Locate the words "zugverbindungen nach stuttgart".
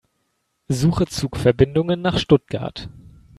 1.05-2.89